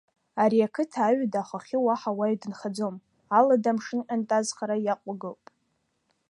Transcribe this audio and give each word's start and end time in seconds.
Ари 0.43 0.65
ақыҭа 0.67 0.99
аҩада 1.07 1.39
ахахьы 1.41 1.77
уаҳа 1.85 2.11
уаҩ 2.17 2.35
дынхаӡом, 2.41 2.95
алада 3.37 3.69
амшын 3.73 4.01
ҟьантаз 4.07 4.47
хара 4.57 4.75
иаҟәыгоуп. 4.85 5.41